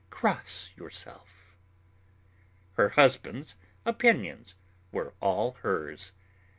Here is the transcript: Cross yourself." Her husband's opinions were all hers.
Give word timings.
Cross 0.09 0.71
yourself." 0.75 1.53
Her 2.73 2.89
husband's 2.89 3.55
opinions 3.85 4.55
were 4.91 5.13
all 5.21 5.51
hers. 5.61 6.11